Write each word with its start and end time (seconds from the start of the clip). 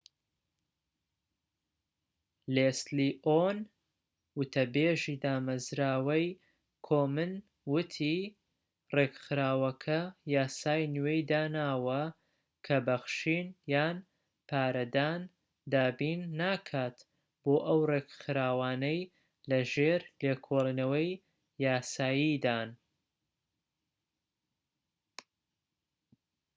لێسلی 2.55 3.11
ئۆن 3.27 3.57
وتەبێژی 4.37 5.15
دامەزراوەی 5.23 6.27
کۆمن 6.87 7.31
وتی 7.73 8.17
ڕێکخراوەکە 8.95 9.99
یاسای 10.35 10.83
نوێی 10.95 11.21
داناوە 11.31 12.03
کە 12.65 12.77
بەخشین 12.87 13.47
یان 13.73 13.97
پارەدان 14.49 15.21
دابین 15.73 16.19
ناکات 16.39 16.97
بۆ 17.43 17.53
ئەو 17.67 17.79
ڕێکخراوانەی 17.91 19.01
لەژێر 19.51 20.01
لێکۆڵینەوەی 20.25 21.09
یاساییدان 21.65 22.69